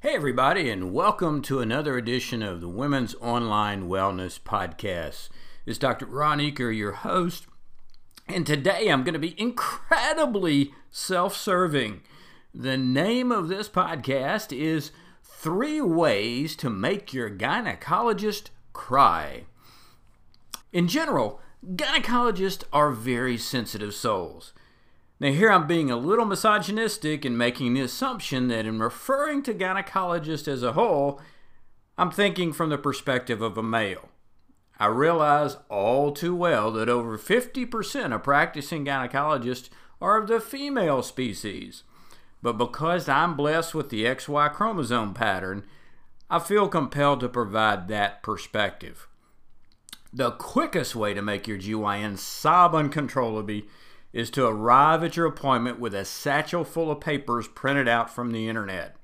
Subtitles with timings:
[0.00, 5.28] Hey, everybody, and welcome to another edition of the Women's Online Wellness Podcast.
[5.66, 6.06] It's Dr.
[6.06, 7.48] Ron Eaker, your host,
[8.28, 12.02] and today I'm going to be incredibly self serving.
[12.54, 14.92] The name of this podcast is
[15.24, 19.46] Three Ways to Make Your Gynecologist Cry.
[20.72, 21.40] In general,
[21.74, 24.52] gynecologists are very sensitive souls.
[25.20, 29.54] Now, here I'm being a little misogynistic and making the assumption that in referring to
[29.54, 31.20] gynecologists as a whole,
[31.96, 34.10] I'm thinking from the perspective of a male.
[34.78, 41.02] I realize all too well that over 50% of practicing gynecologists are of the female
[41.02, 41.82] species.
[42.40, 45.64] But because I'm blessed with the XY chromosome pattern,
[46.30, 49.08] I feel compelled to provide that perspective.
[50.12, 53.66] The quickest way to make your GYN sob uncontrollably
[54.12, 58.32] is to arrive at your appointment with a satchel full of papers printed out from
[58.32, 58.96] the internet.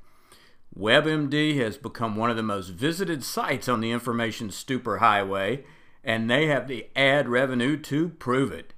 [0.76, 5.64] WebMD has become one of the most visited sites on the information stupor highway,
[6.02, 8.74] and they have the ad revenue to prove it.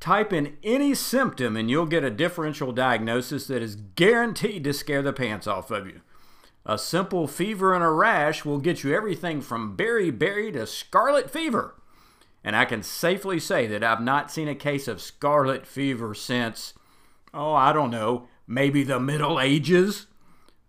[0.00, 5.02] Type in any symptom and you'll get a differential diagnosis that is guaranteed to scare
[5.02, 6.00] the pants off of you.
[6.66, 11.74] A simple fever and a rash will get you everything from beriberi to scarlet fever.
[12.44, 16.74] And I can safely say that I've not seen a case of scarlet fever since,
[17.32, 20.06] oh, I don't know, maybe the Middle Ages.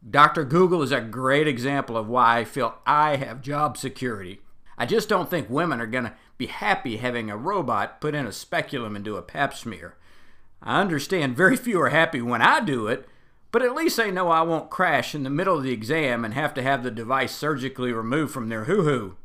[0.09, 0.45] Dr.
[0.45, 4.39] Google is a great example of why I feel I have job security.
[4.77, 8.25] I just don't think women are going to be happy having a robot put in
[8.25, 9.95] a speculum and do a pap smear.
[10.61, 13.07] I understand very few are happy when I do it,
[13.51, 16.33] but at least they know I won't crash in the middle of the exam and
[16.33, 19.17] have to have the device surgically removed from their hoo hoo.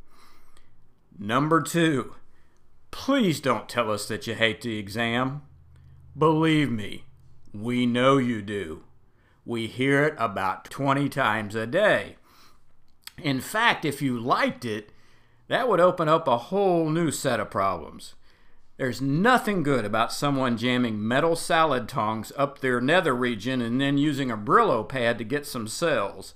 [1.18, 2.14] Number two,
[2.90, 5.42] Please don't tell us that you hate the exam.
[6.16, 7.04] Believe me,
[7.52, 8.82] we know you do.
[9.44, 12.16] We hear it about 20 times a day.
[13.22, 14.90] In fact, if you liked it,
[15.48, 18.14] that would open up a whole new set of problems.
[18.76, 23.98] There's nothing good about someone jamming metal salad tongs up their nether region and then
[23.98, 26.34] using a Brillo pad to get some cells.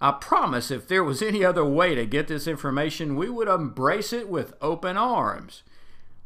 [0.00, 4.12] I promise if there was any other way to get this information, we would embrace
[4.12, 5.62] it with open arms.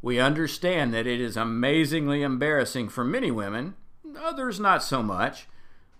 [0.01, 3.75] We understand that it is amazingly embarrassing for many women,
[4.19, 5.47] others not so much,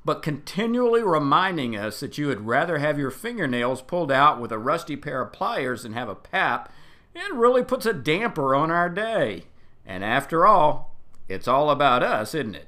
[0.04, 4.58] but continually reminding us that you would rather have your fingernails pulled out with a
[4.58, 6.74] rusty pair of pliers than have a pap,
[7.14, 9.44] it really puts a damper on our day.
[9.86, 10.96] And after all,
[11.30, 12.68] it's all about us, isn't it?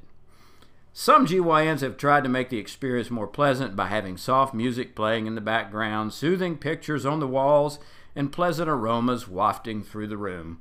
[0.96, 5.26] Some GYNs have tried to make the experience more pleasant by having soft music playing
[5.26, 7.80] in the background, soothing pictures on the walls,
[8.16, 10.60] and pleasant aromas wafting through the room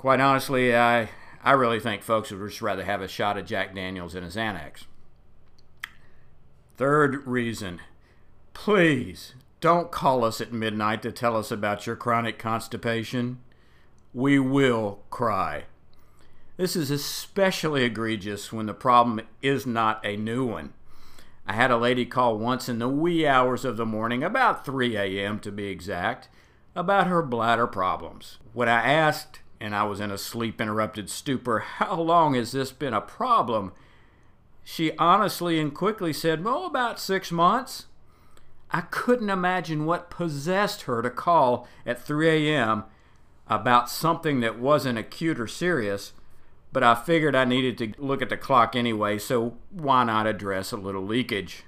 [0.00, 1.10] quite honestly, I
[1.44, 4.30] I really think folks would just rather have a shot of Jack Daniels and a
[4.30, 4.84] Xanax.
[6.78, 7.82] Third reason,
[8.54, 13.40] please don't call us at midnight to tell us about your chronic constipation.
[14.14, 15.64] We will cry.
[16.56, 20.72] This is especially egregious when the problem is not a new one.
[21.46, 24.96] I had a lady call once in the wee hours of the morning, about 3
[24.96, 25.40] a.m.
[25.40, 26.30] to be exact,
[26.74, 28.38] about her bladder problems.
[28.54, 31.58] When I asked and I was in a sleep interrupted stupor.
[31.76, 33.72] How long has this been a problem?
[34.64, 37.86] She honestly and quickly said, Oh, about six months.
[38.72, 42.84] I couldn't imagine what possessed her to call at 3 a.m.
[43.48, 46.12] about something that wasn't acute or serious,
[46.72, 50.70] but I figured I needed to look at the clock anyway, so why not address
[50.70, 51.64] a little leakage?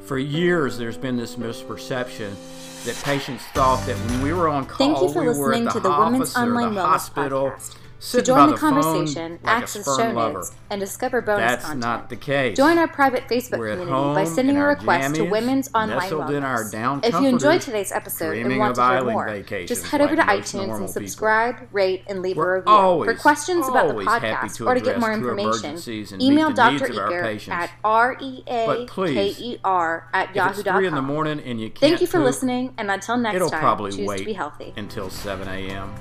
[0.00, 2.36] For years, there's been this misperception
[2.84, 5.70] that patients thought that when we were on call, Thank you for we listening the
[5.72, 7.76] to the Women's Online the Wellness hospital, Podcast.
[8.12, 10.34] To join by the conversation, like access show lover.
[10.34, 11.80] notes, and discover bonus That's content.
[11.80, 12.56] not the case.
[12.56, 16.44] Join our private Facebook We're community by sending a request to Women's Online nestled in
[16.44, 17.04] our Wellness.
[17.06, 20.62] If you enjoyed today's episode and want to hear more, just head over to iTunes
[20.64, 20.88] and people.
[20.88, 23.04] subscribe, rate, and leave We're a review.
[23.14, 25.78] For questions about the podcast or to get more information,
[26.20, 26.86] email the Dr.
[26.86, 27.54] of our Eaker patients.
[27.54, 31.04] at r e a But please, e r at If three in the yahoo.com.
[31.06, 34.18] morning and you can't Thank you for listening, and until next time, probably choose wait
[34.18, 34.72] to be healthy.
[34.76, 35.92] until 7 a.m.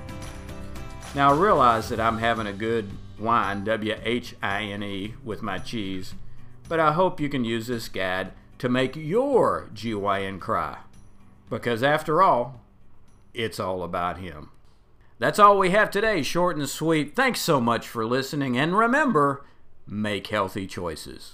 [1.15, 2.89] Now I realize that I'm having a good
[3.19, 6.15] wine, W H I N E, with my cheese,
[6.67, 10.77] but I hope you can use this guide to make your GYN cry.
[11.49, 12.61] because after all,
[13.33, 14.49] it's all about Him.
[15.19, 17.15] That's all we have today, short and sweet.
[17.15, 19.45] Thanks so much for listening, and remember
[19.85, 21.33] make healthy choices.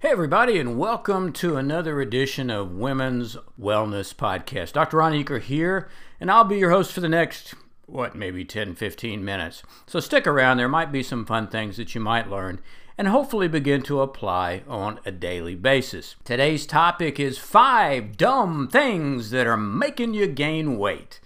[0.00, 4.72] Hey, everybody, and welcome to another edition of Women's Wellness Podcast.
[4.72, 4.98] Dr.
[4.98, 5.88] Ron Eaker here,
[6.20, 7.54] and I'll be your host for the next
[7.86, 9.64] what, maybe 10, 15 minutes.
[9.88, 12.60] So stick around, there might be some fun things that you might learn
[12.96, 16.14] and hopefully begin to apply on a daily basis.
[16.22, 21.18] Today's topic is five dumb things that are making you gain weight.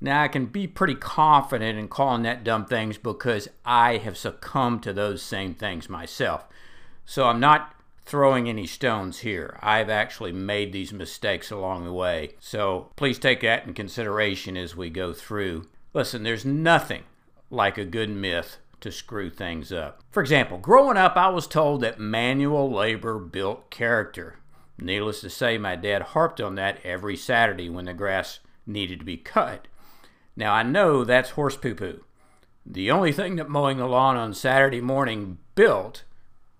[0.00, 4.82] Now, I can be pretty confident in calling that dumb things because I have succumbed
[4.84, 6.46] to those same things myself.
[7.04, 7.73] So I'm not
[8.04, 9.58] throwing any stones here.
[9.62, 12.34] I've actually made these mistakes along the way.
[12.40, 17.04] So please take that in consideration as we go through Listen, there's nothing
[17.50, 20.02] like a good myth to screw things up.
[20.10, 24.40] For example, growing up, I was told that manual labor built character.
[24.76, 29.04] Needless to say, my dad harped on that every Saturday when the grass needed to
[29.04, 29.68] be cut.
[30.34, 32.02] Now, I know that's horse poo poo.
[32.66, 36.02] The only thing that mowing the lawn on Saturday morning built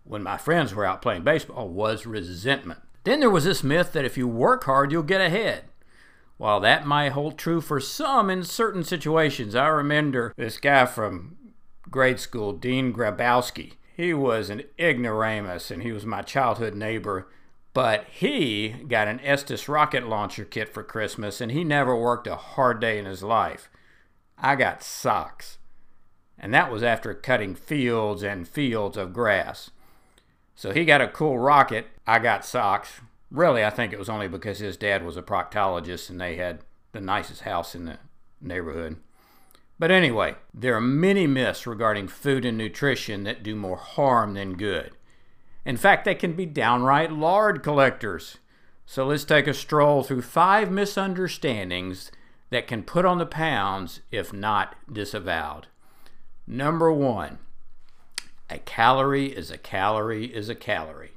[0.05, 2.81] when my friends were out playing baseball was resentment.
[3.05, 5.65] Then there was this myth that if you work hard, you'll get ahead.
[6.37, 11.37] While that might hold true for some in certain situations, I remember this guy from
[11.91, 13.75] grade school, Dean Grabowski.
[13.97, 17.29] He was an ignoramus and he was my childhood neighbor,
[17.73, 22.35] but he got an Estes rocket launcher kit for Christmas and he never worked a
[22.35, 23.71] hard day in his life.
[24.37, 25.59] I got socks.
[26.37, 29.71] And that was after cutting fields and fields of grass.
[30.55, 31.87] So he got a cool rocket.
[32.07, 33.01] I got socks.
[33.31, 36.61] Really, I think it was only because his dad was a proctologist and they had
[36.93, 37.99] the nicest house in the
[38.41, 38.97] neighborhood.
[39.79, 44.57] But anyway, there are many myths regarding food and nutrition that do more harm than
[44.57, 44.93] good.
[45.65, 48.39] In fact, they can be downright lard collectors.
[48.87, 52.13] So let's take a stroll through five misunderstandings
[52.51, 55.67] that can put on the pounds if not disavowed.
[56.47, 57.39] Number one,
[58.51, 61.13] a calorie is a calorie is a calorie.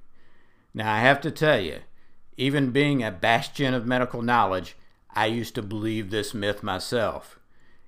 [0.73, 1.79] Now, I have to tell you,
[2.37, 4.75] even being a bastion of medical knowledge,
[5.13, 7.39] I used to believe this myth myself.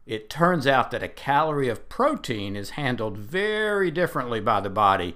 [0.05, 5.15] It turns out that a calorie of protein is handled very differently by the body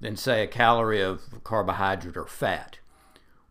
[0.00, 2.78] than, say, a calorie of carbohydrate or fat.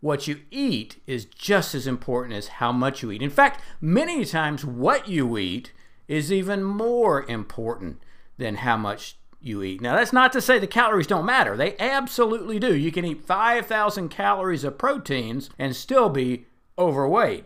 [0.02, 3.22] What you eat is just as important as how much you eat.
[3.22, 5.72] In fact, many times what you eat
[6.08, 8.02] is even more important
[8.40, 9.82] than how much you eat.
[9.82, 11.56] Now, that's not to say the calories don't matter.
[11.56, 12.76] They absolutely do.
[12.76, 16.46] You can eat 5,000 calories of proteins and still be
[16.78, 17.46] overweight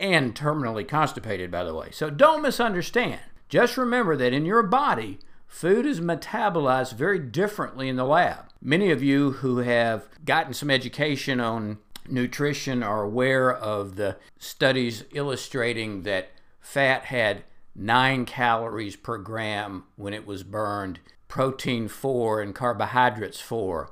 [0.00, 1.88] and terminally constipated, by the way.
[1.90, 3.20] So don't misunderstand.
[3.48, 8.46] Just remember that in your body, food is metabolized very differently in the lab.
[8.60, 15.04] Many of you who have gotten some education on nutrition are aware of the studies
[15.12, 16.30] illustrating that
[16.60, 23.90] fat had 9 calories per gram when it was burned, protein 4 and carbohydrates 4.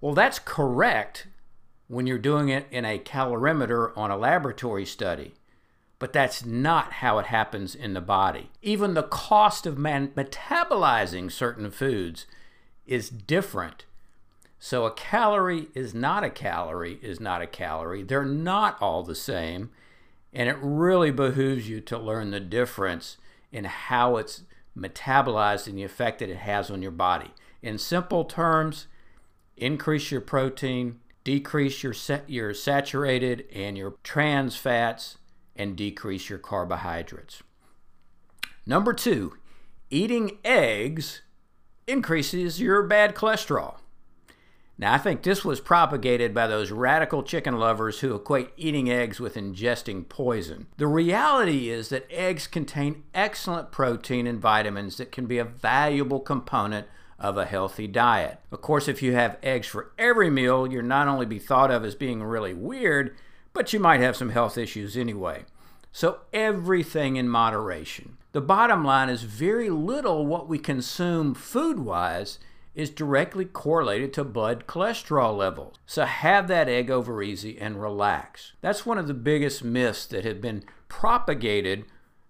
[0.00, 1.26] Well, that's correct
[1.88, 5.34] when you're doing it in a calorimeter on a laboratory study.
[5.98, 8.50] But that's not how it happens in the body.
[8.62, 12.26] Even the cost of man- metabolizing certain foods
[12.86, 13.84] is different.
[14.58, 18.02] So a calorie is not a calorie, is not a calorie.
[18.02, 19.70] They're not all the same.
[20.32, 23.18] And it really behooves you to learn the difference
[23.50, 24.44] in how it's
[24.76, 27.30] metabolized and the effect that it has on your body.
[27.60, 28.86] In simple terms,
[29.56, 31.94] increase your protein, decrease your,
[32.26, 35.18] your saturated and your trans fats,
[35.54, 37.42] and decrease your carbohydrates.
[38.66, 39.36] Number two,
[39.90, 41.20] eating eggs
[41.86, 43.76] increases your bad cholesterol.
[44.78, 49.20] Now, I think this was propagated by those radical chicken lovers who equate eating eggs
[49.20, 50.66] with ingesting poison.
[50.78, 56.20] The reality is that eggs contain excellent protein and vitamins that can be a valuable
[56.20, 56.86] component
[57.18, 58.40] of a healthy diet.
[58.50, 61.84] Of course, if you have eggs for every meal, you're not only be thought of
[61.84, 63.14] as being really weird,
[63.52, 65.44] but you might have some health issues anyway.
[65.92, 68.16] So everything in moderation.
[68.32, 72.38] The bottom line is very little what we consume food wise
[72.74, 75.76] is directly correlated to blood cholesterol levels.
[75.86, 78.52] So have that egg over easy and relax.
[78.60, 81.84] That's one of the biggest myths that have been propagated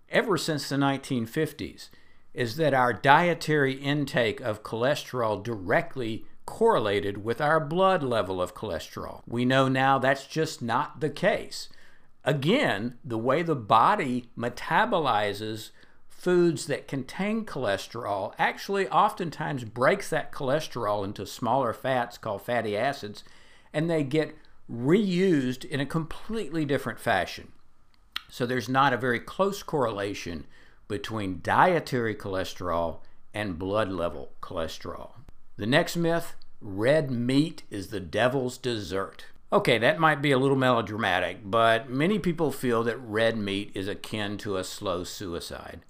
[0.08, 1.88] ever since the 1950s
[2.34, 9.22] is that our dietary intake of cholesterol directly correlated with our blood level of cholesterol.
[9.26, 11.68] We know now that's just not the case.
[12.24, 15.70] Again, the way the body metabolizes
[16.22, 23.24] foods that contain cholesterol actually oftentimes breaks that cholesterol into smaller fats called fatty acids,
[23.72, 24.36] and they get
[24.70, 27.50] reused in a completely different fashion.
[28.28, 30.46] So there's not a very close correlation
[30.86, 32.98] between dietary cholesterol
[33.34, 35.14] and blood level cholesterol.
[35.56, 39.24] The next myth red meat is the devil's dessert.
[39.52, 43.88] Okay, that might be a little melodramatic, but many people feel that red meat is
[43.88, 45.80] akin to a slow suicide.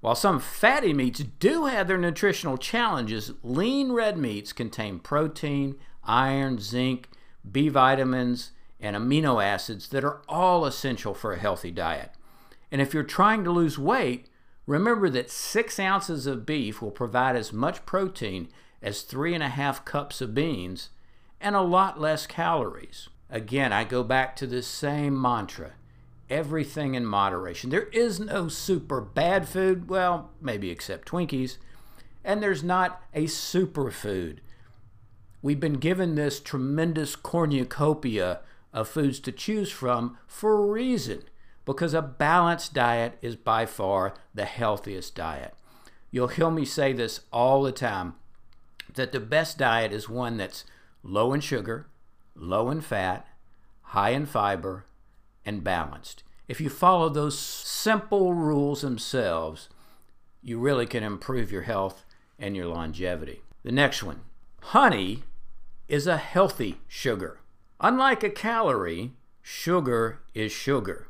[0.00, 6.58] While some fatty meats do have their nutritional challenges, lean red meats contain protein, iron,
[6.60, 7.08] zinc,
[7.50, 12.12] B vitamins, and amino acids that are all essential for a healthy diet.
[12.70, 14.28] And if you're trying to lose weight,
[14.66, 18.48] remember that six ounces of beef will provide as much protein
[18.80, 20.90] as three and a half cups of beans
[21.40, 23.08] and a lot less calories.
[23.30, 25.72] Again, I go back to this same mantra
[26.30, 27.70] everything in moderation.
[27.70, 31.56] There is no super bad food, well, maybe except Twinkies,
[32.24, 34.38] and there's not a superfood.
[35.40, 38.40] We've been given this tremendous cornucopia
[38.72, 41.22] of foods to choose from for a reason,
[41.64, 45.54] because a balanced diet is by far the healthiest diet.
[46.10, 48.14] You'll hear me say this all the time
[48.94, 50.64] that the best diet is one that's
[51.02, 51.86] low in sugar,
[52.34, 53.26] low in fat,
[53.82, 54.86] high in fiber,
[55.48, 56.22] and balanced.
[56.46, 59.70] If you follow those simple rules themselves,
[60.42, 62.04] you really can improve your health
[62.38, 63.40] and your longevity.
[63.62, 64.20] The next one
[64.60, 65.22] honey
[65.88, 67.40] is a healthy sugar.
[67.80, 71.08] Unlike a calorie, sugar is sugar.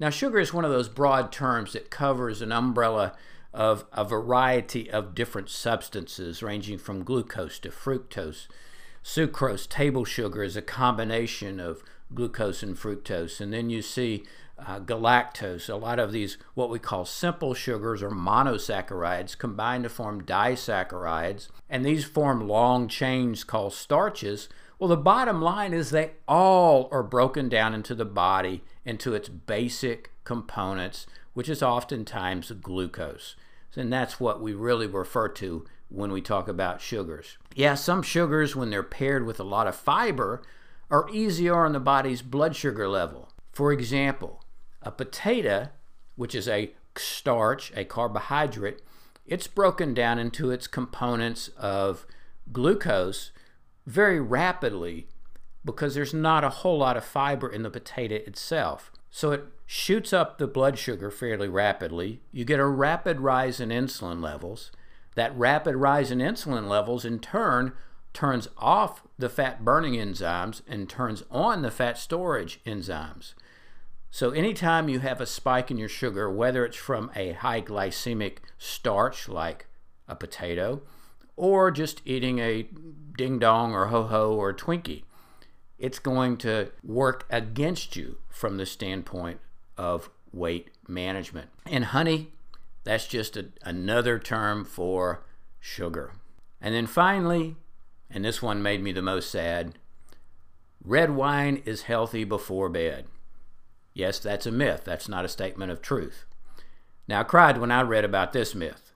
[0.00, 3.14] Now, sugar is one of those broad terms that covers an umbrella
[3.54, 8.48] of a variety of different substances, ranging from glucose to fructose.
[9.04, 11.84] Sucrose, table sugar, is a combination of
[12.14, 13.40] glucose and fructose.
[13.40, 14.24] And then you see
[14.58, 19.88] uh, galactose, a lot of these, what we call simple sugars or monosaccharides, combine to
[19.88, 21.48] form disaccharides.
[21.68, 24.48] And these form long chains called starches.
[24.78, 29.28] Well, the bottom line is they all are broken down into the body into its
[29.28, 33.36] basic components, which is oftentimes glucose.
[33.74, 37.36] And that's what we really refer to when we talk about sugars.
[37.54, 40.42] Yeah, some sugars, when they're paired with a lot of fiber,
[40.90, 43.32] are easier on the body's blood sugar level.
[43.52, 44.44] For example,
[44.82, 45.70] a potato,
[46.14, 48.80] which is a starch, a carbohydrate,
[49.26, 52.06] it's broken down into its components of
[52.52, 53.32] glucose
[53.86, 55.08] very rapidly
[55.64, 58.92] because there's not a whole lot of fiber in the potato itself.
[59.10, 62.20] So it shoots up the blood sugar fairly rapidly.
[62.30, 64.70] You get a rapid rise in insulin levels.
[65.16, 67.72] That rapid rise in insulin levels, in turn,
[68.16, 73.34] turns off the fat burning enzymes and turns on the fat storage enzymes.
[74.10, 78.38] So, anytime you have a spike in your sugar, whether it's from a high glycemic
[78.56, 79.66] starch like
[80.08, 80.80] a potato,
[81.36, 82.66] or just eating a
[83.18, 85.02] ding dong or ho ho or Twinkie,
[85.78, 89.40] it's going to work against you from the standpoint
[89.76, 91.50] of weight management.
[91.66, 92.32] And honey,
[92.82, 95.22] that's just a, another term for
[95.60, 96.14] sugar.
[96.62, 97.56] And then finally,
[98.10, 99.78] and this one made me the most sad
[100.84, 103.06] red wine is healthy before bed.
[103.92, 104.82] Yes, that's a myth.
[104.84, 106.26] That's not a statement of truth.
[107.08, 108.92] Now, I cried when I read about this myth.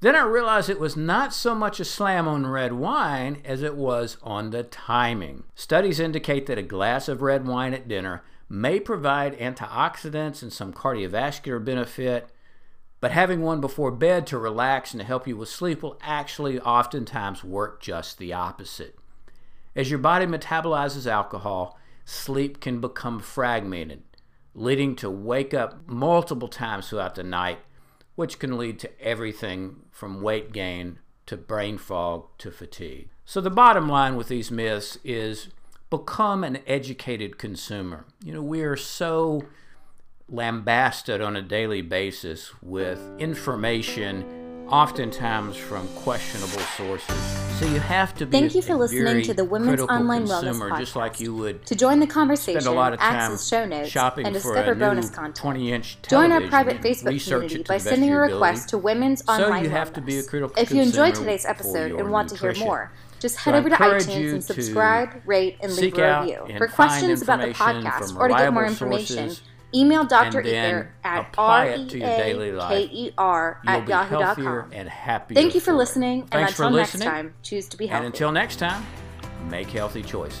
[0.00, 3.74] Then I realized it was not so much a slam on red wine as it
[3.74, 5.44] was on the timing.
[5.54, 10.72] Studies indicate that a glass of red wine at dinner may provide antioxidants and some
[10.72, 12.30] cardiovascular benefit,
[13.00, 16.58] but having one before bed to relax and to help you with sleep will actually
[16.60, 18.98] oftentimes work just the opposite.
[19.74, 24.02] As your body metabolizes alcohol, sleep can become fragmented
[24.56, 27.58] leading to wake up multiple times throughout the night,
[28.14, 33.10] which can lead to everything from weight gain to brain fog to fatigue.
[33.24, 35.48] So, the bottom line with these myths is
[35.90, 38.06] become an educated consumer.
[38.24, 39.44] You know, we are so
[40.28, 44.24] lambasted on a daily basis with information
[44.68, 47.16] oftentimes from questionable sources.
[47.60, 50.26] So you have to be Thank a, you for listening to the Women's critical Online
[50.26, 53.14] consumer, Wellness just like you would To join the conversation, spend a lot of time
[53.14, 55.36] access show notes, shopping and for discover bonus content.
[55.36, 59.70] 20-inch Join our private Facebook community by sending a request to Women's So Online you
[59.70, 62.92] have to be a critical If you enjoyed today's episode and want to hear more,
[63.20, 66.58] just head I over to iTunes and subscribe, rate, and leave a review.
[66.58, 69.42] For questions about the podcast or to get more information, sources
[69.76, 70.42] email Dr.
[70.42, 72.90] Eaker at apply R it to your daily A life.
[72.90, 74.70] K R You'll at yahoo.com.
[74.72, 75.34] and happier.
[75.34, 77.08] Thank you for listening, and Thanks for until next listening.
[77.08, 78.06] time, choose to be healthy.
[78.06, 78.84] And until next time,
[79.50, 80.40] make healthy choices.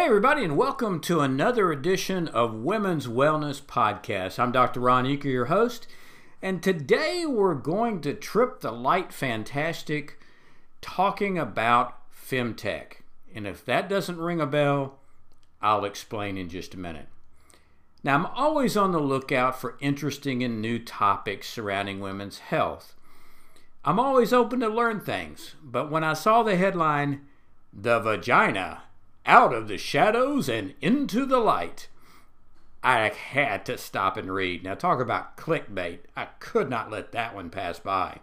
[0.00, 4.38] Hey, everybody, and welcome to another edition of Women's Wellness Podcast.
[4.38, 4.80] I'm Dr.
[4.80, 5.86] Ron Eaker, your host,
[6.40, 10.18] and today we're going to trip the light fantastic
[10.80, 13.02] talking about femtech.
[13.34, 15.00] And if that doesn't ring a bell,
[15.60, 17.08] I'll explain in just a minute.
[18.02, 22.94] Now, I'm always on the lookout for interesting and new topics surrounding women's health.
[23.84, 27.26] I'm always open to learn things, but when I saw the headline,
[27.70, 28.84] The Vagina
[29.26, 31.88] out of the shadows and into the light.
[32.82, 34.64] I had to stop and read.
[34.64, 36.00] Now, talk about clickbait.
[36.16, 38.20] I could not let that one pass by.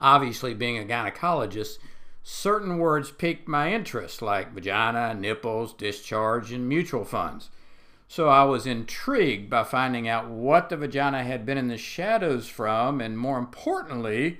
[0.00, 1.78] Obviously, being a gynecologist,
[2.22, 7.50] certain words piqued my interest, like vagina, nipples, discharge, and mutual funds.
[8.08, 12.48] So I was intrigued by finding out what the vagina had been in the shadows
[12.48, 14.38] from, and more importantly,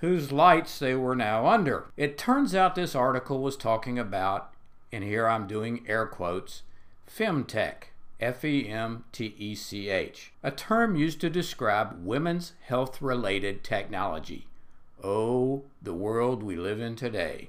[0.00, 1.86] whose lights they were now under.
[1.96, 4.52] It turns out this article was talking about
[4.92, 6.62] and here I'm doing air quotes,
[7.08, 13.00] femtech, F E M T E C H, a term used to describe women's health
[13.00, 14.46] related technology.
[15.02, 17.48] Oh, the world we live in today.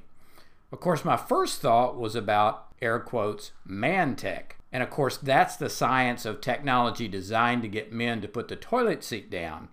[0.71, 4.55] Of course, my first thought was about air quotes, man tech.
[4.71, 8.55] And of course, that's the science of technology designed to get men to put the
[8.55, 9.67] toilet seat down.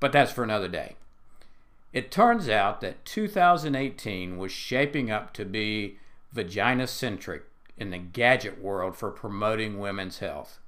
[0.00, 0.96] But that's for another day.
[1.94, 5.96] It turns out that 2018 was shaping up to be
[6.36, 7.44] vagina centric
[7.76, 10.60] in the gadget world for promoting women's health.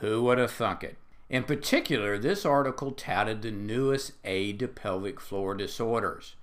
[0.00, 0.96] Who would have thunk it?
[1.28, 6.36] In particular, this article touted the newest aid to pelvic floor disorders.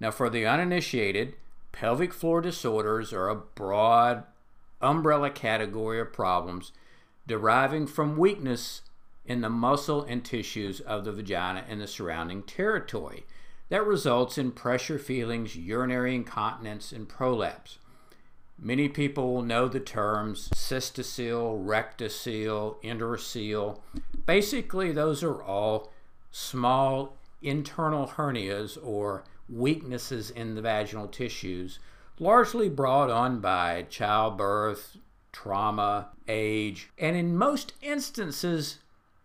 [0.00, 1.36] Now, for the uninitiated,
[1.72, 4.24] pelvic floor disorders are a broad
[4.80, 6.72] umbrella category of problems
[7.26, 8.82] deriving from weakness
[9.24, 13.26] in the muscle and tissues of the vagina and the surrounding territory
[13.68, 17.78] that results in pressure feelings, urinary incontinence, and prolapse.
[18.58, 23.80] Many people will know the terms cystocele, rectocele, enterocele.
[24.24, 25.92] Basically, those are all
[26.30, 31.78] small internal hernias or weaknesses in the vaginal tissues,
[32.18, 34.96] largely brought on by childbirth,
[35.32, 38.78] trauma, age, and in most instances,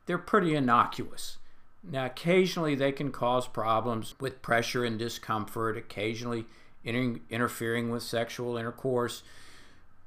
[0.06, 1.38] they're pretty innocuous.
[1.84, 6.46] Now, occasionally they can cause problems with pressure and discomfort, occasionally
[6.84, 9.24] inter- interfering with sexual intercourse.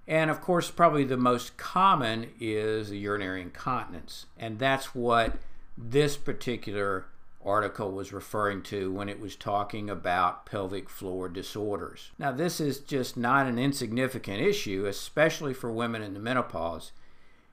[0.06, 4.26] And of course, probably the most common is urinary incontinence.
[4.38, 5.38] And that's what
[5.76, 7.06] this particular
[7.44, 12.10] article was referring to when it was talking about pelvic floor disorders.
[12.18, 16.92] Now, this is just not an insignificant issue, especially for women in the menopause,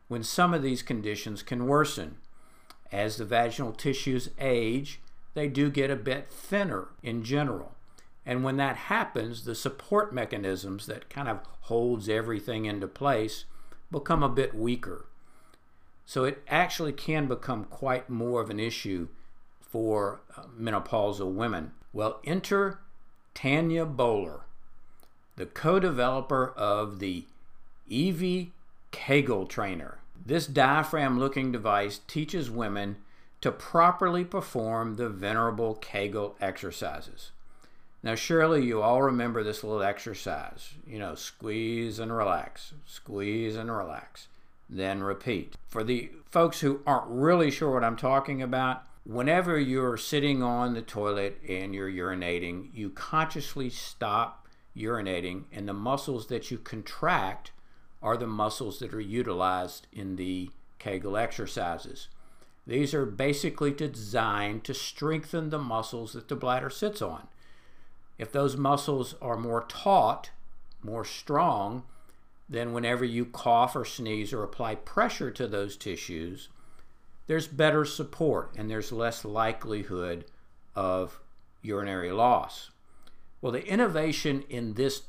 [0.08, 2.18] when some of these conditions can worsen.
[2.92, 5.00] As the vaginal tissues age,
[5.34, 7.76] they do get a bit thinner in general.
[8.26, 13.46] And when that happens, the support mechanisms that kind of holds everything into place
[13.92, 15.06] become a bit weaker.
[16.06, 19.08] So it actually can become quite more of an issue
[19.60, 21.72] for uh, menopausal women.
[21.94, 22.80] Well, enter
[23.34, 24.42] Tania Boler,
[25.38, 27.26] the co-developer of the
[27.90, 28.52] Elvie
[28.92, 30.01] Kegel Trainer.
[30.24, 32.98] This diaphragm looking device teaches women
[33.42, 37.32] to properly perform the venerable Kegel exercises.
[38.04, 40.74] Now, surely you all remember this little exercise.
[40.86, 44.28] You know, squeeze and relax, squeeze and relax,
[44.70, 45.56] then repeat.
[45.68, 50.74] For the folks who aren't really sure what I'm talking about, whenever you're sitting on
[50.74, 57.52] the toilet and you're urinating, you consciously stop urinating, and the muscles that you contract
[58.02, 62.08] are the muscles that are utilized in the Kegel exercises.
[62.66, 67.28] These are basically designed to strengthen the muscles that the bladder sits on.
[68.18, 70.30] If those muscles are more taut,
[70.84, 71.84] more strong,
[72.48, 76.50] then whenever you cough or sneeze or apply pressure to those tissues,
[77.28, 80.26] there's better support and there's less likelihood
[80.76, 81.20] of
[81.62, 82.72] urinary loss.
[83.42, 85.04] Well, the innovation in this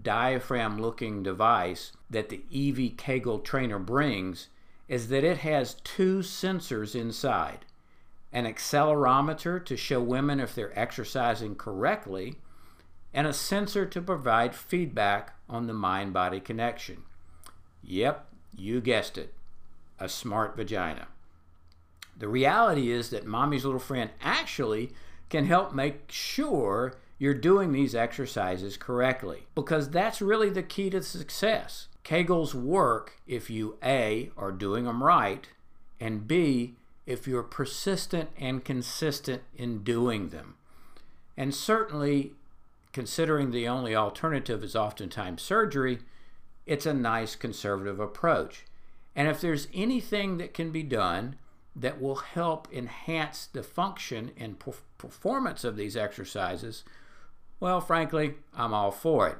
[0.00, 4.48] diaphragm looking device that the Elvie Kegel trainer brings
[4.88, 7.64] is that it has two sensors inside
[8.32, 12.36] an accelerometer to show women if they're exercising correctly,
[13.12, 17.02] and a sensor to provide feedback on the mind body connection.
[17.82, 18.26] Yep,
[18.56, 19.34] you guessed it
[20.00, 21.06] a smart vagina.
[22.16, 24.92] The reality is that mommy's little friend actually
[25.28, 31.00] can help make sure you're doing these exercises correctly because that's really the key to
[31.00, 31.86] success.
[32.04, 35.46] Kegels work if you A, are doing them right,
[36.00, 36.74] and B,
[37.06, 40.56] if you're persistent and consistent in doing them.
[41.36, 42.32] And certainly,
[42.92, 46.00] considering the only alternative is oftentimes surgery,
[46.66, 48.64] it's a nice conservative approach.
[49.14, 51.36] And if there's anything that can be done
[51.76, 54.58] that will help enhance the function and
[54.98, 56.82] performance of these exercises,
[57.62, 59.38] well, frankly, I'm all for it,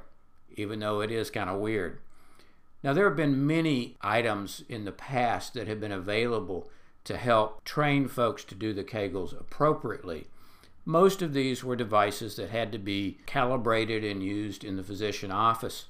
[0.55, 1.99] even though it is kind of weird.
[2.81, 6.69] Now, there have been many items in the past that have been available
[7.03, 10.27] to help train folks to do the Kegels appropriately.
[10.85, 15.29] Most of these were devices that had to be calibrated and used in the physician
[15.29, 15.87] office.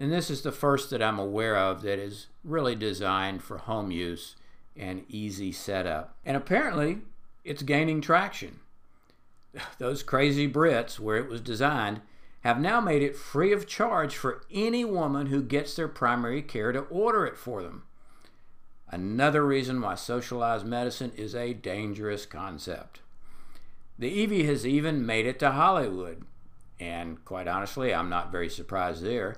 [0.00, 3.92] And this is the first that I'm aware of that is really designed for home
[3.92, 4.34] use
[4.76, 6.16] and easy setup.
[6.24, 7.02] And apparently,
[7.44, 8.58] it's gaining traction.
[9.78, 12.00] Those crazy Brits, where it was designed,
[12.40, 16.72] have now made it free of charge for any woman who gets their primary care
[16.72, 17.82] to order it for them.
[18.88, 23.00] Another reason why socialized medicine is a dangerous concept.
[23.98, 26.22] The Elvie has even made it to Hollywood,
[26.78, 29.36] and quite honestly, I'm not very surprised there,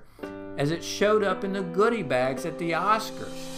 [0.58, 3.57] as it showed up in the goodie bags at the Oscars.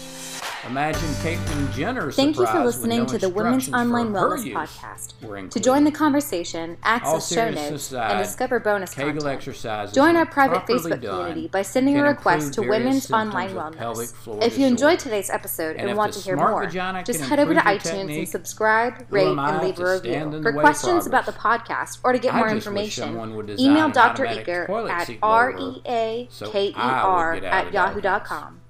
[0.66, 2.12] Imagine Caitlyn Jenner.
[2.12, 5.51] Thank you for listening no to the Women's Online Wellness Podcast.
[5.51, 10.27] To join the conversation, access show notes, aside, and discover bonus Kegel content, join our
[10.27, 14.42] private Facebook community by sending a request to Women's Online Wellness.
[14.42, 17.61] If you enjoyed today's episode and, and want to hear more, just head over to
[17.61, 20.42] iTunes and subscribe, rate, and leave a review.
[20.42, 23.14] For questions about the podcast or to get more information,
[23.59, 24.27] email Dr.
[24.27, 28.61] Eaker at r e a k e r at yahoo.com.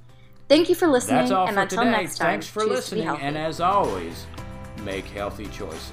[0.51, 1.19] Thank you for listening.
[1.19, 1.91] That's all and for until today.
[1.93, 3.07] next time, Thanks for listening.
[3.07, 4.27] And as always,
[4.83, 5.93] make healthy choices.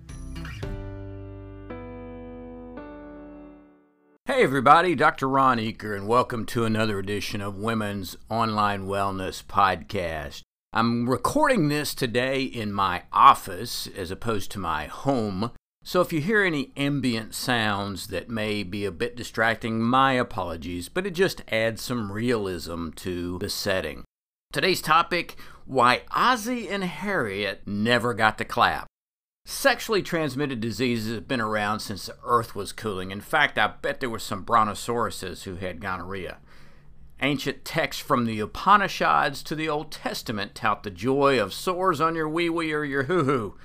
[4.31, 5.27] Hey everybody, Dr.
[5.27, 10.43] Ron Eaker, and welcome to another edition of Women's Online Wellness Podcast.
[10.71, 15.51] I'm recording this today in my office as opposed to my home,
[15.83, 20.87] so if you hear any ambient sounds that may be a bit distracting, my apologies,
[20.87, 24.05] but it just adds some realism to the setting.
[24.53, 28.87] Today's topic why Ozzy and Harriet never got to clap.
[29.45, 33.11] Sexually transmitted diseases have been around since the earth was cooling.
[33.11, 36.37] In fact, I bet there were some brontosauruses who had gonorrhea.
[37.21, 42.15] Ancient texts from the Upanishads to the Old Testament tout the joy of sores on
[42.15, 43.57] your wee wee or your hoo hoo.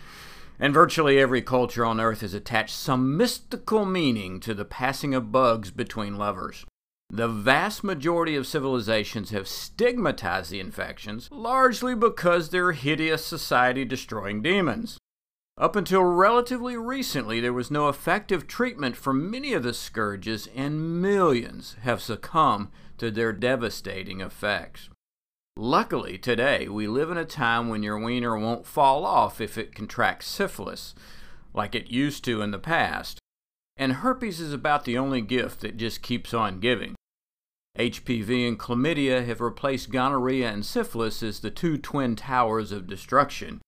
[0.59, 5.33] And virtually every culture on earth has attached some mystical meaning to the passing of
[5.33, 6.67] bugs between lovers.
[7.09, 14.43] The vast majority of civilizations have stigmatized the infections, largely because they're hideous society destroying
[14.43, 14.99] demons.
[15.59, 21.01] Up until relatively recently, there was no effective treatment for many of the scourges, and
[21.01, 24.91] millions have succumbed to their devastating effects.
[25.57, 29.75] Luckily, today, we live in a time when your wiener won't fall off if it
[29.75, 30.95] contracts syphilis,
[31.55, 33.19] like it used to in the past.
[33.79, 36.95] And herpes is about the only gift that just keeps on giving.
[37.79, 43.63] HPV and chlamydia have replaced gonorrhea and syphilis as the two twin towers of destruction.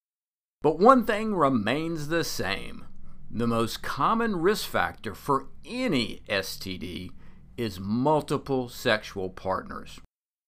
[0.61, 2.85] But one thing remains the same.
[3.31, 7.11] The most common risk factor for any STD
[7.57, 10.01] is multiple sexual partners.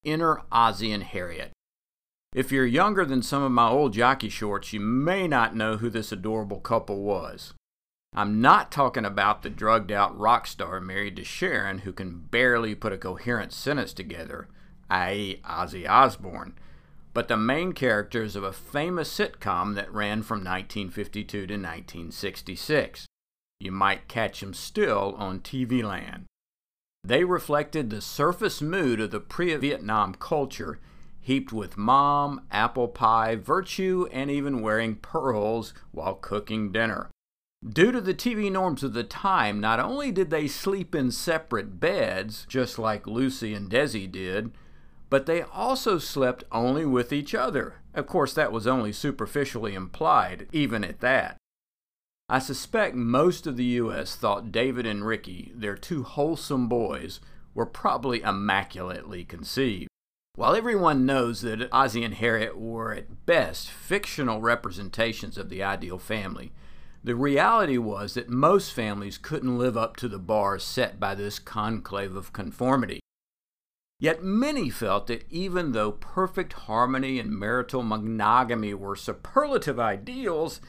[0.04, 1.52] Enter Ozzy and Harriet.
[2.34, 5.90] If you're younger than some of my old jockey shorts, you may not know who
[5.90, 7.54] this adorable couple was.
[8.14, 12.74] I'm not talking about the drugged out rock star married to Sharon who can barely
[12.74, 14.48] put a coherent sentence together,
[14.88, 16.54] i.e., Ozzy Osbourne
[17.12, 23.06] but the main characters of a famous sitcom that ran from 1952 to 1966.
[23.58, 26.26] You might catch them still on TV land.
[27.02, 30.78] They reflected the surface mood of the pre Vietnam culture,
[31.20, 37.10] heaped with mom, apple pie, virtue, and even wearing pearls while cooking dinner.
[37.66, 41.78] Due to the TV norms of the time, not only did they sleep in separate
[41.78, 44.50] beds, just like Lucy and Desi did,
[45.10, 47.74] but they also slept only with each other.
[47.92, 51.36] Of course, that was only superficially implied, even at that.
[52.28, 54.14] I suspect most of the U.S.
[54.14, 57.18] thought David and Ricky, their two wholesome boys,
[57.54, 59.88] were probably immaculately conceived.
[60.36, 65.98] While everyone knows that Ozzy and Harriet were at best fictional representations of the ideal
[65.98, 66.52] family,
[67.02, 71.40] the reality was that most families couldn't live up to the bar set by this
[71.40, 72.99] conclave of conformity.
[74.00, 80.62] Yet many felt that even though perfect harmony and marital monogamy were superlative ideals,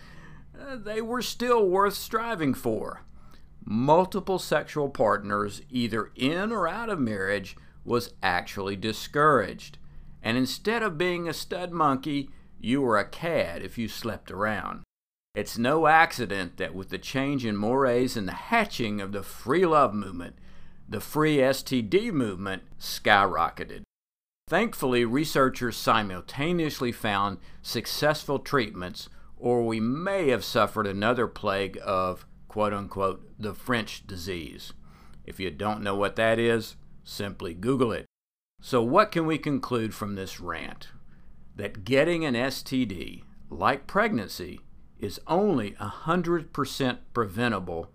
[0.60, 3.04] uh, they were still worth striving for.
[3.64, 9.78] Multiple sexual partners, either in or out of marriage, was actually discouraged.
[10.22, 14.84] And instead of being a stud monkey, you were a cad if you slept around.
[15.34, 19.66] It's no accident that with the change in mores and the hatching of the free
[19.66, 20.36] love movement,
[20.92, 23.84] the free STD movement skyrocketed.
[24.50, 32.74] Thankfully, researchers simultaneously found successful treatments, or we may have suffered another plague of quote
[32.74, 34.74] unquote the French disease.
[35.26, 36.76] If you don't know what that is,
[37.06, 38.06] simply Google it.
[38.60, 40.90] So, what can we conclude from this rant?
[41.56, 44.60] That getting an STD, like pregnancy,
[45.00, 47.92] is only 100% preventable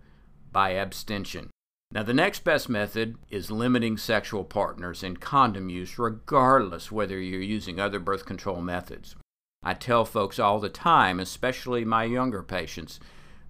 [0.51, 1.51] by abstention.
[1.97, 7.41] Now, the next best method is limiting sexual partners and condom use, regardless whether you're
[7.41, 9.15] using other birth control methods.
[9.63, 12.99] I tell folks all the time, especially my younger patients,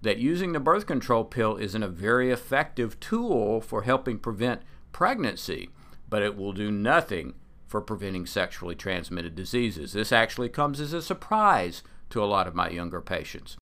[0.00, 5.68] that using the birth control pill isn't a very effective tool for helping prevent pregnancy,
[6.08, 7.34] but it will do nothing
[7.66, 9.92] for preventing sexually transmitted diseases.
[9.92, 13.58] This actually comes as a surprise to a lot of my younger patients.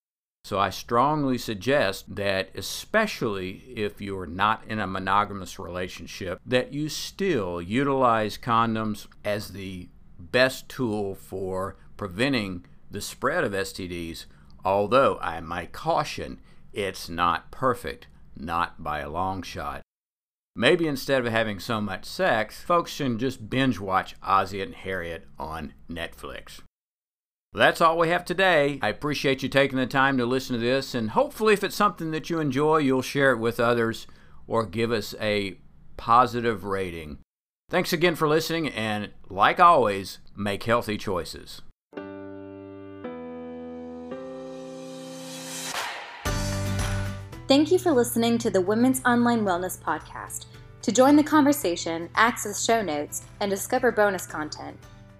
[0.46, 6.88] So I strongly suggest that, especially if you're not in a monogamous relationship, that you
[6.88, 9.88] still utilize condoms as the
[10.20, 14.26] best tool for preventing the spread of STDs,
[14.64, 16.38] although I might caution
[16.72, 18.06] it's not perfect,
[18.36, 19.82] not by a long shot.
[20.54, 25.26] Maybe instead of having so much sex, folks should just binge watch Ozzy and Harriet
[25.40, 26.60] on Netflix.
[27.56, 28.78] That's all we have today.
[28.82, 32.10] I appreciate you taking the time to listen to this, and hopefully, if it's something
[32.10, 34.06] that you enjoy, you'll share it with others
[34.46, 35.56] or give us a
[35.96, 37.16] positive rating.
[37.70, 41.62] Thanks again for listening, and like always, make healthy choices.
[47.48, 50.44] Thank you for listening to the Women's Online Wellness Podcast.
[50.82, 54.76] To join the conversation, access show notes, and discover bonus content,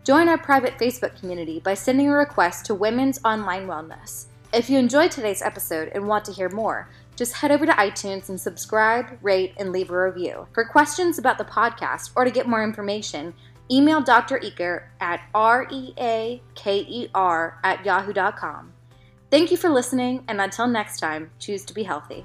[0.07, 4.27] Join our private Facebook community by sending a request to Women's Online Wellness.
[4.55, 8.29] If you enjoyed today's episode and want to hear more, just head over to iTunes
[8.29, 10.47] and subscribe, rate, and leave a review.
[10.53, 13.35] For questions about the podcast or to get more information,
[13.69, 14.39] email Dr.
[14.39, 16.41] Eaker at R-E-A-K-E-R
[17.65, 18.73] at yahoo.com.
[19.29, 22.25] Thank you for listening, and until next time, choose to be healthy.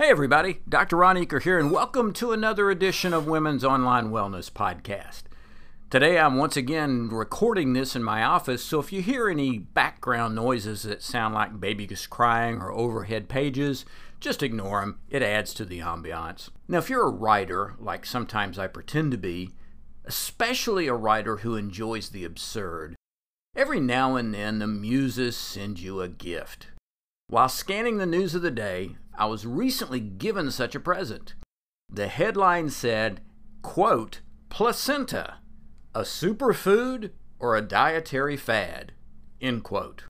[0.00, 0.96] Hey, everybody, Dr.
[0.96, 5.24] Ron Eaker here, and welcome to another edition of Women's Online Wellness Podcast.
[5.90, 10.34] Today, I'm once again recording this in my office, so if you hear any background
[10.34, 13.84] noises that sound like babies crying or overhead pages,
[14.20, 15.00] just ignore them.
[15.10, 16.48] It adds to the ambiance.
[16.66, 19.50] Now, if you're a writer, like sometimes I pretend to be,
[20.06, 22.96] especially a writer who enjoys the absurd,
[23.54, 26.68] every now and then the muses send you a gift.
[27.28, 31.34] While scanning the news of the day, I was recently given such a present.
[31.92, 33.20] The headline said,
[33.60, 35.34] quote, placenta,
[35.94, 38.92] a superfood or a dietary fad,
[39.38, 40.04] end quote.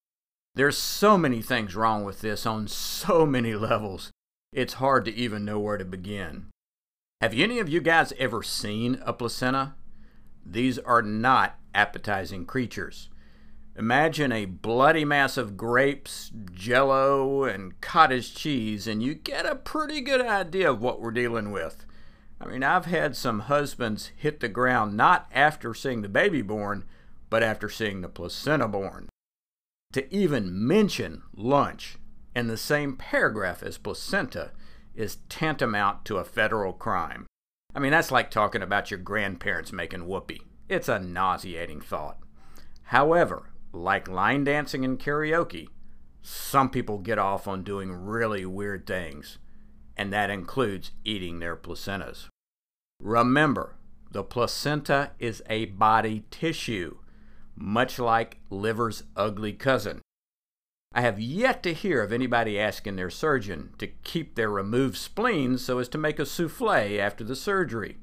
[0.55, 4.13] There's so many things wrong with this on so many levels,
[4.53, 6.47] it's hard to even know where to begin.
[7.21, 9.75] Have any of you guys ever seen a placenta?
[10.47, 13.10] These are not appetizing creatures.
[13.81, 20.03] Imagine a bloody mass of grapes, jello, and cottage cheese, and you get a pretty
[20.03, 21.87] good idea of what we're dealing with.
[22.39, 26.85] I mean, I've had some husbands hit the ground not after seeing the baby born,
[27.31, 29.09] but after seeing the placenta born.
[29.95, 31.97] To even mention lunch
[32.37, 34.51] in the same paragraph as placenta
[34.95, 37.25] is tantamount to a federal crime.
[37.75, 40.43] I mean, that's like talking about your grandparents making whoopee.
[40.69, 42.19] It's a nauseating thought.
[42.83, 45.69] However, like line dancing and karaoke,
[46.23, 49.39] some people get off on doing really weird things,
[49.97, 52.27] and that includes eating their placentas.
[53.01, 53.77] Remember,
[54.11, 56.99] the placenta is a body tissue,
[57.57, 60.01] much like liver's ugly cousin.
[60.93, 65.57] I have yet to hear of anybody asking their surgeon to keep their removed spleen
[65.57, 67.99] so as to make a souffle after the surgery.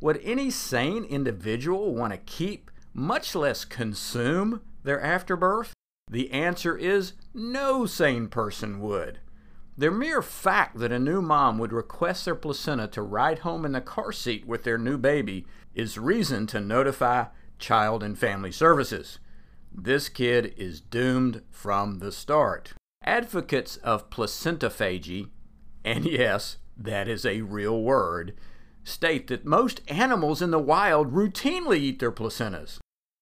[0.00, 5.72] Would any sane individual want to keep, much less consume, their afterbirth?
[6.10, 9.20] The answer is no sane person would.
[9.76, 13.72] The mere fact that a new mom would request their placenta to ride home in
[13.72, 17.26] the car seat with their new baby is reason to notify
[17.58, 19.18] Child and Family Services.
[19.72, 22.72] This kid is doomed from the start.
[23.04, 25.28] Advocates of placentophagy,
[25.84, 28.36] and yes, that is a real word,
[28.82, 32.78] state that most animals in the wild routinely eat their placentas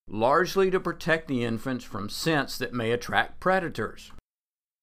[0.09, 4.13] largely to protect the infants from scents that may attract predators.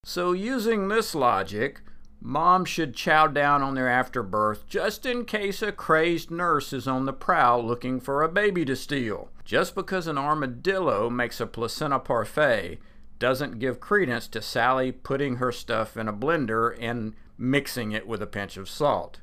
[0.03, 1.81] So, using this logic,
[2.19, 7.05] moms should chow down on their afterbirth just in case a crazed nurse is on
[7.05, 9.29] the prowl looking for a baby to steal.
[9.45, 12.79] Just because an armadillo makes a placenta parfait
[13.19, 18.21] doesn't give credence to Sally putting her stuff in a blender and mixing it with
[18.21, 19.19] a pinch of salt.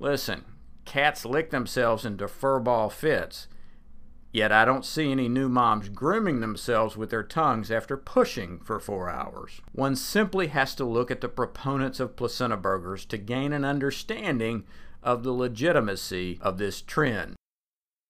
[0.00, 0.44] Listen,
[0.84, 3.46] cats lick themselves into furball fits
[4.30, 8.78] Yet I don't see any new moms grooming themselves with their tongues after pushing for
[8.78, 9.62] four hours.
[9.72, 14.64] One simply has to look at the proponents of placenta burgers to gain an understanding
[15.02, 17.36] of the legitimacy of this trend.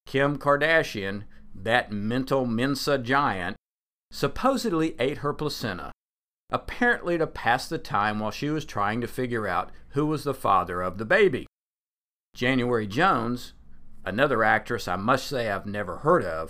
[0.06, 3.56] Kim Kardashian, that mental Mensa giant,
[4.10, 5.92] supposedly ate her placenta,
[6.50, 10.34] apparently to pass the time while she was trying to figure out who was the
[10.34, 11.46] father of the baby.
[12.34, 13.52] January Jones,
[14.08, 16.48] another actress I must say I've never heard of,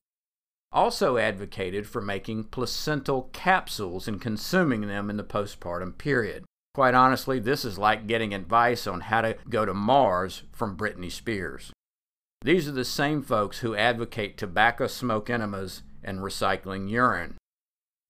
[0.73, 6.45] also advocated for making placental capsules and consuming them in the postpartum period.
[6.75, 11.11] Quite honestly, this is like getting advice on how to go to Mars from Britney
[11.11, 11.73] Spears.
[12.43, 17.37] These are the same folks who advocate tobacco smoke enemas and recycling urine.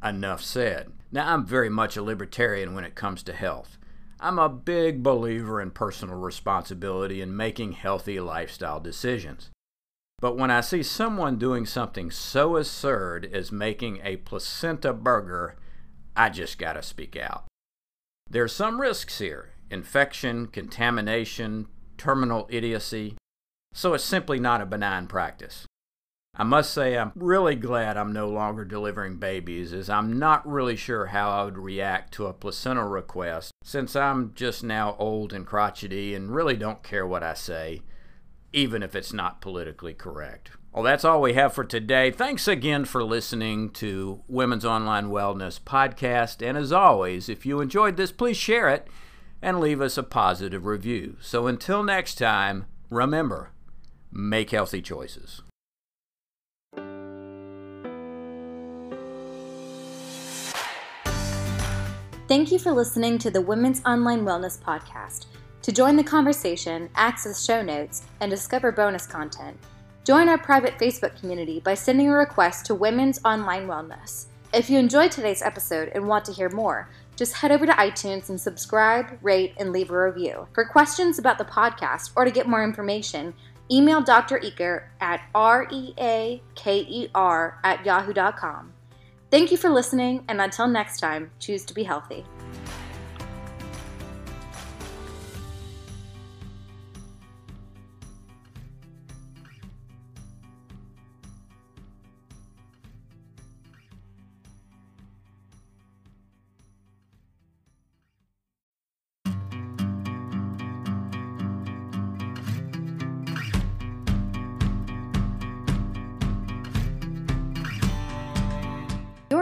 [0.04, 0.92] Enough said.
[1.10, 3.77] Now, I'm very much a libertarian when it comes to health.
[4.20, 9.50] I'm a big believer in personal responsibility and making healthy lifestyle decisions.
[10.20, 15.56] But when I see someone doing something so absurd as making a placenta burger,
[16.16, 17.44] I just gotta speak out.
[18.28, 23.16] There's some risks here infection, contamination, terminal idiocy,
[23.72, 25.66] so it's simply not a benign practice.
[26.34, 30.76] I must say, I'm really glad I'm no longer delivering babies, as I'm not really
[30.76, 35.46] sure how I would react to a placenta request, since I'm just now old and
[35.46, 37.82] crotchety and really don't care what I say,
[38.50, 40.52] even if it's not politically correct.
[40.72, 42.10] Well, that's all we have for today.
[42.10, 46.40] Thanks again for listening to Women's Online Wellness Podcast.
[46.40, 48.88] And as always, if you enjoyed this, please share it.
[49.40, 51.16] and leave us a positive review.
[51.20, 53.52] So until next time, remember
[54.10, 55.42] make healthy choices.
[62.28, 65.24] Thank you for listening to the Women's Online Wellness Podcast.
[65.62, 69.56] To join the conversation, access show notes, and discover bonus content,
[70.04, 74.26] join our private Facebook community by sending a request to Women's Online Wellness.
[74.52, 78.28] If you enjoyed today's episode and want to hear more, just head over to iTunes
[78.28, 80.46] and subscribe, rate, and leave a review.
[80.52, 83.32] For questions about the podcast or to get more information,
[83.70, 84.38] email Dr.
[84.40, 86.40] Eaker at r-e-a-k-e-r
[87.64, 88.74] at yahoo.com.
[89.30, 92.24] Thank you for listening, and until next time, choose to be healthy.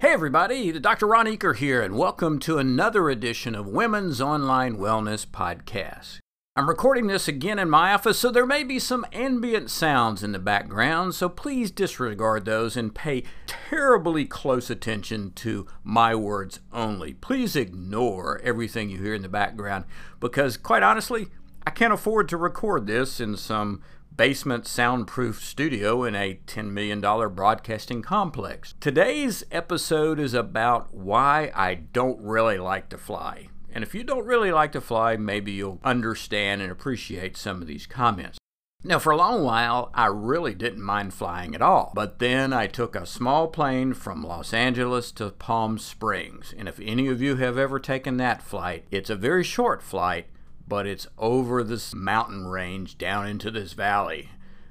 [0.00, 1.06] Hey everybody, Dr.
[1.06, 6.20] Ron Eaker here, and welcome to another edition of Women's Online Wellness Podcast.
[6.56, 10.32] I'm recording this again in my office, so there may be some ambient sounds in
[10.32, 17.12] the background, so please disregard those and pay terribly close attention to my words only.
[17.12, 19.84] Please ignore everything you hear in the background,
[20.18, 21.28] because quite honestly,
[21.66, 23.82] I can't afford to record this in some
[24.20, 28.74] basement soundproof studio in a $10 million broadcasting complex.
[28.78, 33.48] Today's episode is about why I don't really like to fly.
[33.72, 37.66] And if you don't really like to fly, maybe you'll understand and appreciate some of
[37.66, 38.36] these comments.
[38.84, 41.90] Now, for a long while, I really didn't mind flying at all.
[41.94, 46.52] But then I took a small plane from Los Angeles to Palm Springs.
[46.58, 50.26] And if any of you have ever taken that flight, it's a very short flight,
[50.70, 54.30] but it's over this mountain range down into this valley.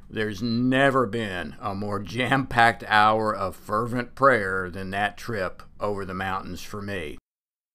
[0.10, 6.06] There's never been a more jam packed hour of fervent prayer than that trip over
[6.06, 7.18] the mountains for me.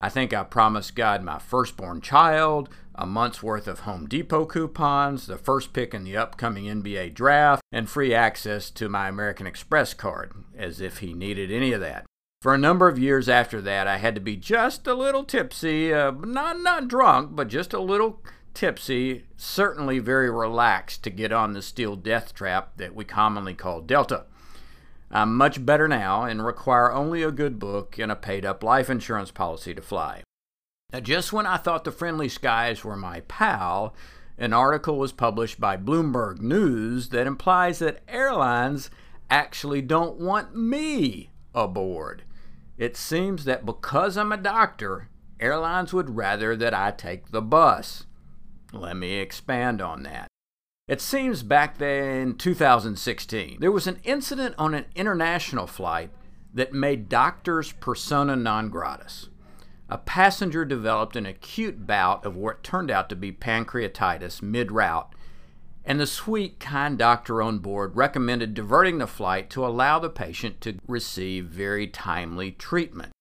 [0.01, 5.27] I think I promised God my firstborn child, a month's worth of Home Depot coupons,
[5.27, 9.93] the first pick in the upcoming NBA draft, and free access to my American Express
[9.93, 12.07] card, as if he needed any of that.
[12.45, 15.95] For a number of years after that, I had to be just a little tipsy,
[15.95, 18.21] uh, not not drunk, but just a little
[18.53, 23.81] tipsy, certainly very relaxed to get on the steel death trap that we commonly call
[23.81, 24.27] Delta.
[25.11, 28.91] I'm much better now and require only a good book and a paid up life
[28.91, 30.23] insurance policy to fly.
[30.93, 33.95] Now, just when I thought the friendly skies were my pal,
[34.37, 38.91] an article was published by Bloomberg News that implies that airlines
[39.31, 42.23] actually don't want me aboard.
[42.77, 45.09] It seems that because I'm a doctor,
[45.39, 48.07] airlines would rather that I take the bus.
[48.73, 50.29] Let me expand on that.
[50.89, 56.11] It seems back then in 2016, there was an incident on an international flight
[56.53, 59.29] that made doctors persona non gratis.
[59.89, 65.14] A passenger developed an acute bout of what turned out to be pancreatitis mid route
[65.85, 70.61] and the sweet, kind doctor on board recommended diverting the flight to allow the patient
[70.63, 73.13] to receive very timely treatment.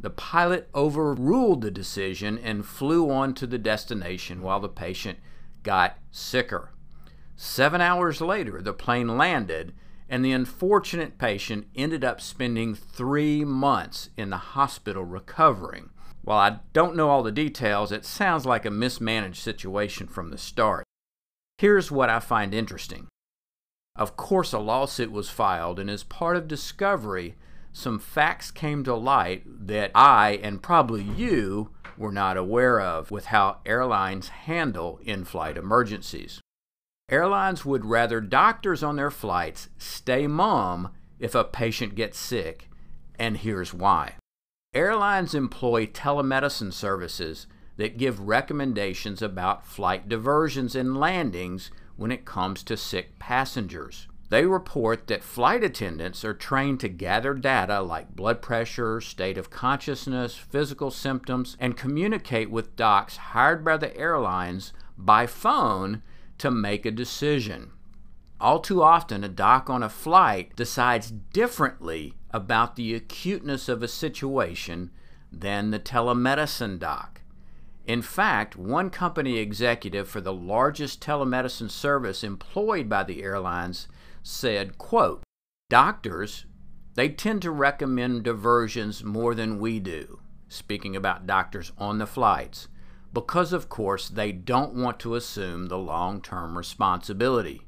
[0.00, 5.18] The pilot overruled the decision and flew on to the destination while the patient
[5.62, 6.72] got sicker.
[7.36, 9.74] Seven hours later, the plane landed,
[10.08, 15.90] and the unfortunate patient ended up spending three months in the hospital recovering.
[16.22, 20.38] While I don't know all the details, it sounds like a mismanaged situation from the
[20.38, 20.84] start.
[21.58, 23.08] Here's what I find interesting.
[23.94, 27.36] Of course, a lawsuit was filed, and as part of discovery,
[27.72, 33.26] some facts came to light that I and probably you were not aware of with
[33.26, 36.40] how airlines handle in flight emergencies.
[37.10, 42.68] Airlines would rather doctors on their flights stay mum if a patient gets sick,
[43.18, 44.14] and here's why.
[44.74, 47.46] Airlines employ telemedicine services
[47.82, 54.06] that give recommendations about flight diversions and landings when it comes to sick passengers.
[54.28, 59.50] They report that flight attendants are trained to gather data like blood pressure, state of
[59.50, 66.04] consciousness, physical symptoms, and communicate with docs hired by the airlines by phone
[66.38, 67.72] to make a decision.
[68.40, 73.88] All too often, a doc on a flight decides differently about the acuteness of a
[73.88, 74.92] situation
[75.32, 77.21] than the telemedicine doc.
[77.86, 83.88] In fact, one company executive for the largest telemedicine service employed by the airlines
[84.22, 85.22] said, quote,
[85.68, 86.46] Doctors,
[86.94, 92.68] they tend to recommend diversions more than we do, speaking about doctors on the flights,
[93.12, 97.62] because of course they don't want to assume the long-term responsibility.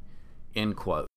[0.54, 1.08] End quote.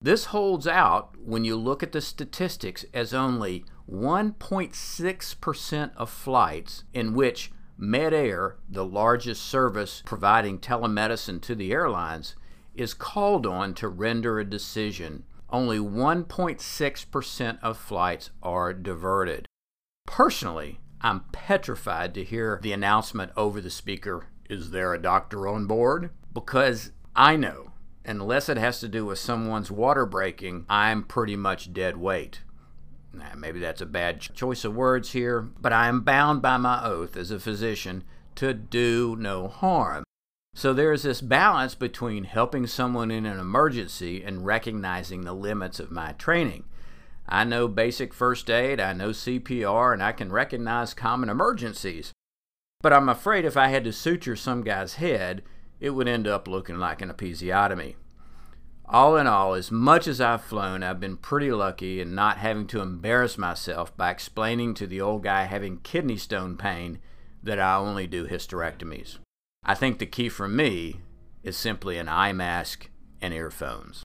[0.00, 7.14] This holds out when you look at the statistics as only 1.6% of flights in
[7.14, 12.34] which MedAire, the largest service providing telemedicine to the airlines,
[12.74, 15.24] is called on to render a decision.
[15.50, 19.46] Only 1.6% of flights are diverted.
[20.06, 25.66] Personally, I'm petrified to hear the announcement over the speaker Is there a doctor on
[25.66, 26.10] board?
[26.32, 27.72] Because I know
[28.06, 32.40] unless it has to do with someone's water breaking, I'm pretty much dead weight.
[33.36, 37.16] Maybe that's a bad choice of words here, but I am bound by my oath
[37.16, 38.04] as a physician
[38.36, 40.04] to do no harm.
[40.54, 45.90] So there's this balance between helping someone in an emergency and recognizing the limits of
[45.90, 46.64] my training.
[47.28, 52.12] I know basic first aid, I know CPR, and I can recognize common emergencies.
[52.80, 55.42] But I'm afraid if I had to suture some guy's head,
[55.80, 57.96] it would end up looking like an episiotomy.
[58.88, 62.68] All in all, as much as I've flown, I've been pretty lucky in not having
[62.68, 67.00] to embarrass myself by explaining to the old guy having kidney stone pain
[67.42, 69.18] that I only do hysterectomies.
[69.64, 71.00] I think the key for me
[71.42, 72.88] is simply an eye mask
[73.20, 74.04] and earphones.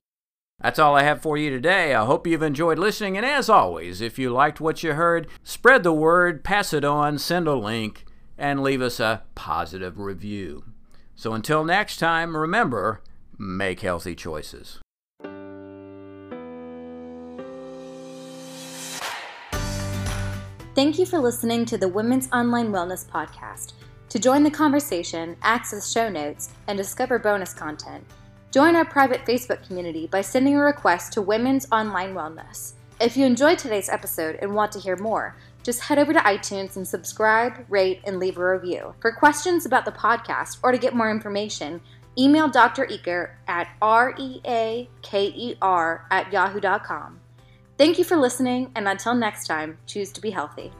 [0.60, 1.94] That's all I have for you today.
[1.94, 5.84] I hope you've enjoyed listening, and as always, if you liked what you heard, spread
[5.84, 8.04] the word, pass it on, send a link,
[8.36, 10.64] and leave us a positive review.
[11.14, 13.00] So until next time, remember
[13.38, 14.80] make healthy choices.
[20.74, 23.74] Thank you for listening to the Women's Online Wellness Podcast.
[24.08, 28.04] To join the conversation, access show notes, and discover bonus content,
[28.50, 32.72] join our private Facebook community by sending a request to Women's Online Wellness.
[33.00, 36.76] If you enjoyed today's episode and want to hear more, just head over to iTunes
[36.76, 38.94] and subscribe, rate, and leave a review.
[39.00, 41.80] For questions about the podcast or to get more information,
[42.18, 42.86] email Dr.
[42.86, 44.86] Eaker at R-E-A-K-E-R
[46.10, 47.20] at yahoo.com.
[47.78, 50.72] Thank you for listening, and until next time, choose to be healthy.